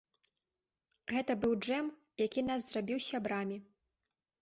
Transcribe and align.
Гэта 1.13 1.31
быў 1.45 1.53
джэм, 1.63 1.93
які 2.25 2.47
нас 2.51 2.61
зрабіў 2.67 2.99
сябрамі. 3.13 3.63